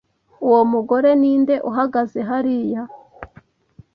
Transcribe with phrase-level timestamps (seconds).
[0.45, 2.81] Uwo mugore ninde uhagaze hariya?